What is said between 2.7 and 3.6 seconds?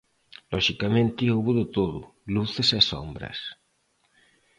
e sombras.